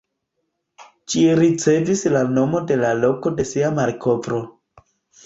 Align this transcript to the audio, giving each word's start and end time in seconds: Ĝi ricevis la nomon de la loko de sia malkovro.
Ĝi 1.13 1.19
ricevis 1.39 2.01
la 2.13 2.21
nomon 2.37 2.65
de 2.71 2.79
la 2.85 2.95
loko 3.03 3.33
de 3.41 3.47
sia 3.51 3.71
malkovro. 3.81 4.41